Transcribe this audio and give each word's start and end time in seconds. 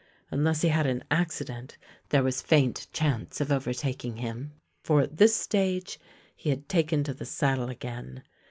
Unless 0.31 0.61
he 0.63 0.69
had 0.69 0.87
an 0.87 1.03
accident 1.11 1.77
there 2.09 2.23
was 2.23 2.41
faint 2.41 2.87
chance 2.91 3.39
of 3.39 3.51
overtaking 3.51 4.17
him, 4.17 4.53
for 4.83 5.01
at 5.01 5.17
this 5.17 5.35
stage 5.35 5.99
he 6.35 6.49
had 6.49 6.67
taken 6.67 7.03
to 7.03 7.13
the 7.13 7.23
saddle 7.23 7.69
again. 7.69 8.23